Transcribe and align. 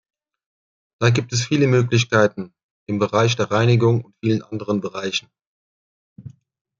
Da 0.99 1.11
gibt 1.11 1.31
es 1.31 1.45
viele 1.45 1.67
Möglichkeiten 1.67 2.55
im 2.87 2.97
Bereich 2.97 3.35
der 3.35 3.51
Reinigung 3.51 4.03
und 4.03 4.15
vielen 4.19 4.41
anderen 4.41 4.81
Bereichen. 4.81 5.29